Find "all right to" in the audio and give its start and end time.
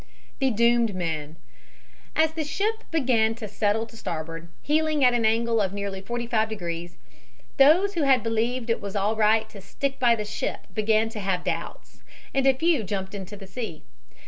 8.95-9.61